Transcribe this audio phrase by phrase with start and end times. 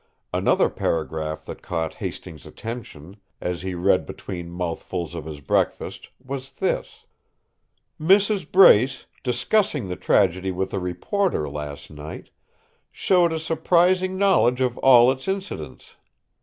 [0.33, 6.53] Another paragraph that caught Hastings' attention, as he read between mouthfuls of his breakfast, was
[6.53, 7.05] this:
[8.01, 8.51] "Mrs.
[8.51, 12.31] Brace, discussing the tragedy with a reporter last night,
[12.91, 15.97] showed a surprising knowledge of all its incidents.